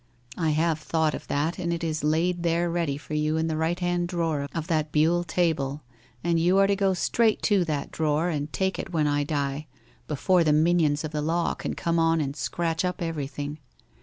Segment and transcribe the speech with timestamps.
[0.35, 3.55] 'I have thought of that, and it is laid there ready for you in the
[3.55, 5.83] right hand drawer of that buhl table
[6.23, 9.67] and you are to go straight to that drawer, and take it when 1 die,
[10.07, 13.59] before the minions of the law can come on and scratch up every thing.